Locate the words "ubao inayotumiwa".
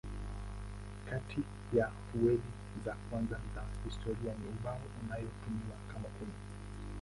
4.61-5.77